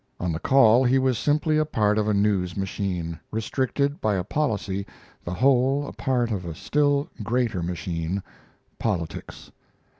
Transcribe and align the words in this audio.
On 0.19 0.31
the 0.31 0.39
Call 0.39 0.83
he 0.83 0.97
was 0.97 1.19
simply 1.19 1.59
a 1.59 1.63
part 1.63 1.99
of 1.99 2.07
a 2.07 2.13
news 2.15 2.57
machine; 2.57 3.19
restricted 3.29 4.01
by 4.01 4.15
a 4.15 4.23
policy, 4.23 4.87
the 5.23 5.35
whole 5.35 5.85
a 5.85 5.93
part 5.93 6.31
of 6.31 6.43
a 6.43 6.55
still 6.55 7.07
greater 7.21 7.61
machine 7.61 8.23
politics. 8.79 9.51